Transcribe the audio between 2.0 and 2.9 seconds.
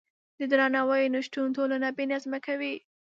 نظمه کوي.